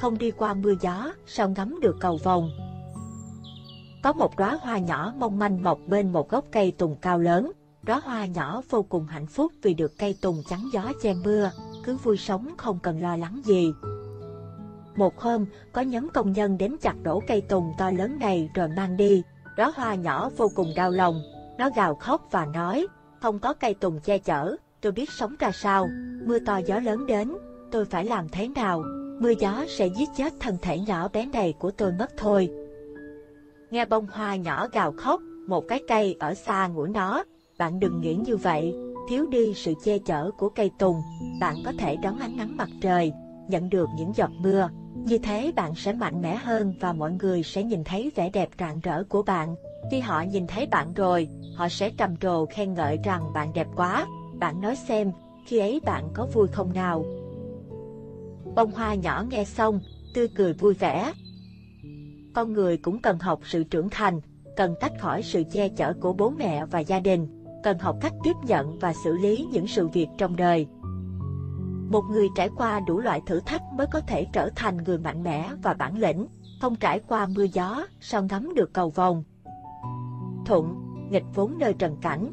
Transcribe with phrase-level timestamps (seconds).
[0.00, 2.50] không đi qua mưa gió, sao ngắm được cầu vồng.
[4.02, 7.52] Có một đóa hoa nhỏ mong manh mọc bên một gốc cây tùng cao lớn,
[7.82, 11.50] đóa hoa nhỏ vô cùng hạnh phúc vì được cây tùng chắn gió che mưa,
[11.84, 13.72] cứ vui sống không cần lo lắng gì.
[14.96, 18.68] Một hôm, có nhóm công nhân đến chặt đổ cây tùng to lớn này rồi
[18.68, 19.22] mang đi,
[19.56, 21.22] đóa hoa nhỏ vô cùng đau lòng,
[21.58, 22.86] nó gào khóc và nói,
[23.22, 25.88] không có cây tùng che chở, tôi biết sống ra sao,
[26.26, 27.32] mưa to gió lớn đến,
[27.70, 28.82] tôi phải làm thế nào,
[29.20, 32.50] mưa gió sẽ giết chết thân thể nhỏ bé này của tôi mất thôi.
[33.70, 37.24] Nghe bông hoa nhỏ gào khóc, một cái cây ở xa ngủ nó,
[37.58, 38.74] bạn đừng nghĩ như vậy,
[39.08, 40.96] thiếu đi sự che chở của cây tùng,
[41.40, 43.12] bạn có thể đón ánh nắng mặt trời,
[43.48, 44.68] nhận được những giọt mưa.
[44.94, 48.48] Như thế bạn sẽ mạnh mẽ hơn và mọi người sẽ nhìn thấy vẻ đẹp
[48.58, 49.54] rạng rỡ của bạn.
[49.90, 53.66] Khi họ nhìn thấy bạn rồi, họ sẽ trầm trồ khen ngợi rằng bạn đẹp
[53.76, 54.06] quá.
[54.38, 55.12] Bạn nói xem,
[55.46, 57.04] khi ấy bạn có vui không nào?
[58.54, 59.80] Bông hoa nhỏ nghe xong,
[60.14, 61.12] tươi cười vui vẻ.
[62.34, 64.20] Con người cũng cần học sự trưởng thành,
[64.56, 68.12] cần tách khỏi sự che chở của bố mẹ và gia đình, cần học cách
[68.22, 70.66] tiếp nhận và xử lý những sự việc trong đời.
[71.90, 75.22] Một người trải qua đủ loại thử thách mới có thể trở thành người mạnh
[75.22, 76.26] mẽ và bản lĩnh,
[76.60, 79.24] không trải qua mưa gió, sao ngắm được cầu vồng.
[80.46, 80.74] Thuận,
[81.10, 82.32] nghịch vốn nơi trần cảnh,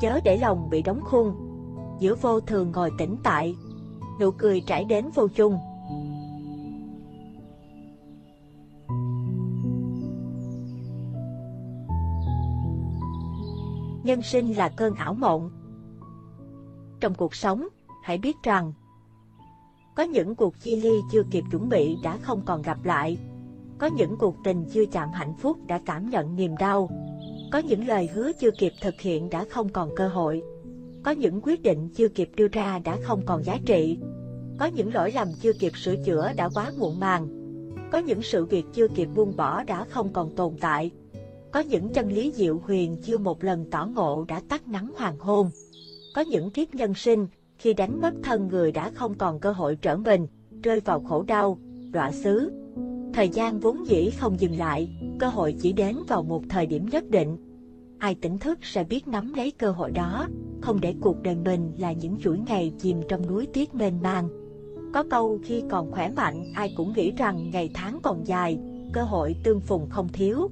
[0.00, 1.34] chớ để lòng bị đóng khung.
[2.00, 3.54] Giữa vô thường ngồi tĩnh tại,
[4.20, 5.58] nụ cười trải đến vô chung.
[14.04, 15.50] Nhân sinh là cơn ảo mộng.
[17.00, 17.68] Trong cuộc sống,
[18.02, 18.72] hãy biết rằng
[19.96, 23.18] có những cuộc chia ly chưa kịp chuẩn bị đã không còn gặp lại.
[23.78, 26.88] Có những cuộc tình chưa chạm hạnh phúc đã cảm nhận niềm đau.
[27.52, 30.42] Có những lời hứa chưa kịp thực hiện đã không còn cơ hội.
[31.06, 33.98] Có những quyết định chưa kịp đưa ra đã không còn giá trị.
[34.58, 37.28] Có những lỗi lầm chưa kịp sửa chữa đã quá muộn màng.
[37.92, 40.90] Có những sự việc chưa kịp buông bỏ đã không còn tồn tại.
[41.52, 45.18] Có những chân lý diệu huyền chưa một lần tỏ ngộ đã tắt nắng hoàng
[45.18, 45.50] hôn.
[46.14, 47.26] Có những kiếp nhân sinh,
[47.58, 50.26] khi đánh mất thân người đã không còn cơ hội trở mình,
[50.62, 51.58] rơi vào khổ đau,
[51.90, 52.52] đọa xứ.
[53.14, 56.88] Thời gian vốn dĩ không dừng lại, cơ hội chỉ đến vào một thời điểm
[56.88, 57.36] nhất định.
[57.98, 60.28] Ai tỉnh thức sẽ biết nắm lấy cơ hội đó,
[60.60, 64.28] không để cuộc đời mình là những chuỗi ngày chìm trong núi tiếc mênh mang.
[64.94, 68.58] Có câu khi còn khỏe mạnh ai cũng nghĩ rằng ngày tháng còn dài,
[68.92, 70.50] cơ hội tương phùng không thiếu.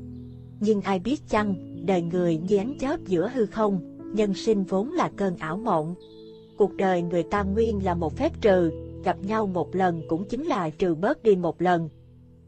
[0.60, 1.54] Nhưng ai biết chăng,
[1.86, 5.94] đời người như ánh chớp giữa hư không, nhân sinh vốn là cơn ảo mộng,
[6.56, 8.70] Cuộc đời người ta nguyên là một phép trừ,
[9.04, 11.88] gặp nhau một lần cũng chính là trừ bớt đi một lần.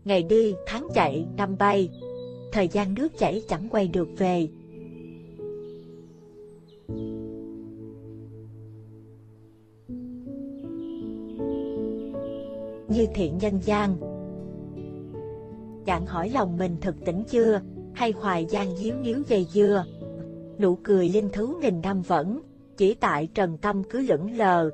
[0.04, 1.88] Ngày đi, tháng chạy, năm bay.
[2.52, 4.48] Thời gian nước chảy chẳng quay được về.
[12.88, 13.96] Như thiện nhân gian
[15.86, 17.60] Chẳng hỏi lòng mình thực tỉnh chưa,
[17.94, 19.84] hay hoài gian díu níu dây dưa.
[20.58, 22.40] Nụ cười linh thú nghìn năm vẫn,
[22.76, 24.70] chỉ tại Trần Tâm cứ lững lờ.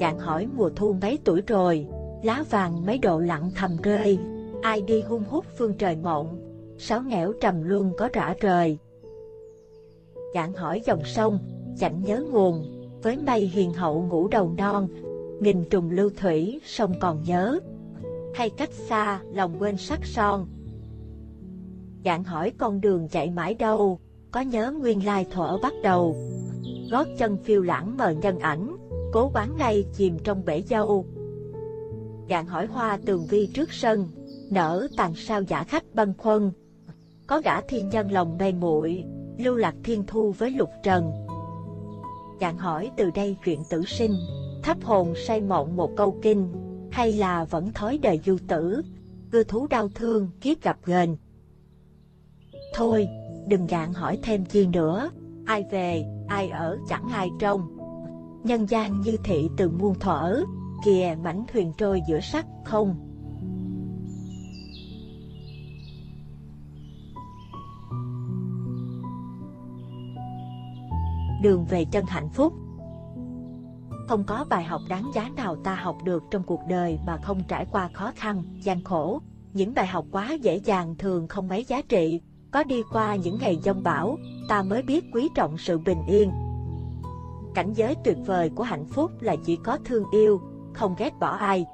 [0.00, 1.86] Dạng hỏi mùa thu mấy tuổi rồi,
[2.22, 4.18] lá vàng mấy độ lặng thầm rơi,
[4.62, 6.40] ai đi hung hút phương trời mộng,
[6.78, 8.78] sáu nẻo trầm luân có rã rời.
[10.34, 11.38] Dạng hỏi dòng sông,
[11.78, 12.64] chẳng nhớ nguồn,
[13.02, 14.88] với mây hiền hậu ngủ đầu non,
[15.40, 17.60] nghìn trùng lưu thủy sông còn nhớ,
[18.34, 20.46] hay cách xa lòng quên sắc son.
[22.04, 23.98] Dạng hỏi con đường chạy mãi đâu,
[24.30, 26.16] có nhớ nguyên lai thuở bắt đầu,
[26.90, 28.76] gót chân phiêu lãng mờ nhân ảnh,
[29.12, 31.04] cố quán ngay chìm trong bể dâu.
[32.30, 34.08] Dạng hỏi hoa tường vi trước sân,
[34.50, 36.52] nở tàn sao giả khách băng khuâng.
[37.26, 39.04] Có gã thiên nhân lòng mê muội,
[39.38, 41.12] lưu lạc thiên thu với lục trần.
[42.40, 44.14] Dạng hỏi từ đây chuyện tử sinh,
[44.68, 46.48] thắp hồn say mộng một câu kinh,
[46.90, 48.82] hay là vẫn thói đời du tử,
[49.30, 51.16] cư thú đau thương kiếp gặp gền.
[52.74, 53.08] Thôi,
[53.46, 55.10] đừng gạn hỏi thêm chi nữa,
[55.46, 57.76] ai về, ai ở chẳng ai trông.
[58.44, 60.42] Nhân gian như thị từ muôn thuở,
[60.84, 62.94] kìa mảnh thuyền trôi giữa sắc không.
[71.42, 72.52] Đường về chân hạnh phúc
[74.08, 77.42] không có bài học đáng giá nào ta học được trong cuộc đời mà không
[77.48, 79.20] trải qua khó khăn, gian khổ.
[79.52, 82.20] Những bài học quá dễ dàng thường không mấy giá trị,
[82.50, 84.16] có đi qua những ngày giông bão,
[84.48, 86.30] ta mới biết quý trọng sự bình yên.
[87.54, 90.40] Cảnh giới tuyệt vời của hạnh phúc là chỉ có thương yêu,
[90.74, 91.66] không ghét bỏ ai.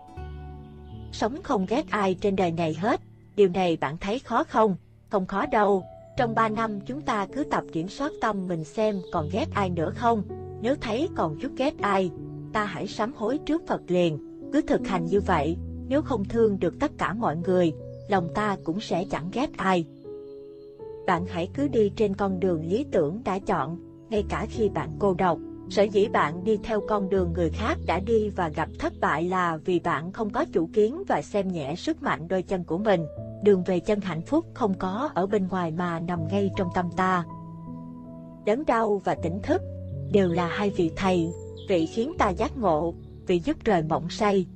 [1.12, 3.00] Sống không ghét ai trên đời này hết,
[3.36, 4.76] điều này bạn thấy khó không?
[5.08, 5.84] Không khó đâu.
[6.16, 9.70] Trong 3 năm chúng ta cứ tập kiểm soát tâm mình xem còn ghét ai
[9.70, 10.22] nữa không.
[10.60, 12.10] Nếu thấy còn chút ghét ai,
[12.54, 14.18] ta hãy sám hối trước Phật liền.
[14.52, 15.56] Cứ thực hành như vậy,
[15.88, 17.72] nếu không thương được tất cả mọi người,
[18.08, 19.84] lòng ta cũng sẽ chẳng ghét ai.
[21.06, 23.78] Bạn hãy cứ đi trên con đường lý tưởng đã chọn,
[24.10, 25.38] ngay cả khi bạn cô độc.
[25.68, 29.24] Sở dĩ bạn đi theo con đường người khác đã đi và gặp thất bại
[29.24, 32.78] là vì bạn không có chủ kiến và xem nhẹ sức mạnh đôi chân của
[32.78, 33.06] mình.
[33.42, 36.90] Đường về chân hạnh phúc không có ở bên ngoài mà nằm ngay trong tâm
[36.96, 37.24] ta.
[38.46, 39.62] Đớn đau và tỉnh thức
[40.12, 41.30] đều là hai vị thầy,
[41.68, 42.94] vị khiến ta giác ngộ,
[43.26, 44.46] vị giúp trời mộng say,